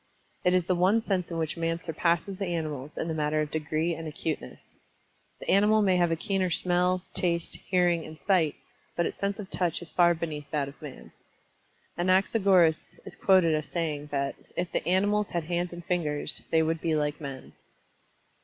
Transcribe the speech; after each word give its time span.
It 0.43 0.55
is 0.55 0.65
the 0.65 0.73
one 0.73 0.99
sense 0.99 1.29
in 1.29 1.37
which 1.37 1.55
Man 1.55 1.79
surpasses 1.79 2.39
the 2.39 2.47
animals 2.47 2.97
in 2.97 3.07
the 3.07 3.13
matter 3.13 3.39
of 3.39 3.51
degree 3.51 3.93
and 3.93 4.07
acuteness. 4.07 4.63
The 5.39 5.47
animal 5.51 5.83
may 5.83 5.97
have 5.97 6.09
a 6.11 6.15
keener 6.15 6.49
smell, 6.49 7.05
taste, 7.13 7.57
hearing 7.67 8.03
and 8.03 8.19
sight, 8.19 8.55
but 8.95 9.05
its 9.05 9.19
sense 9.19 9.37
of 9.37 9.51
Touch 9.51 9.79
is 9.79 9.91
far 9.91 10.15
beneath 10.15 10.49
that 10.49 10.67
of 10.67 10.81
Man. 10.81 11.11
Anaxagoras 11.99 12.95
is 13.05 13.15
quoted 13.15 13.53
as 13.53 13.67
saying 13.67 14.07
that 14.07 14.33
"if 14.57 14.71
the 14.71 14.83
animals 14.87 15.29
had 15.29 15.43
hands 15.43 15.71
and 15.71 15.85
fingers, 15.85 16.41
they 16.49 16.63
would 16.63 16.81
be 16.81 16.95
like 16.95 17.21
men." 17.21 17.53